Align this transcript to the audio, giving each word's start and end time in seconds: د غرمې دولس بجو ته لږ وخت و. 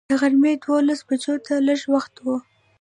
د 0.09 0.11
غرمې 0.21 0.53
دولس 0.63 0.99
بجو 1.07 1.35
ته 1.45 1.53
لږ 1.67 1.81
وخت 1.93 2.13
و. 2.23 2.25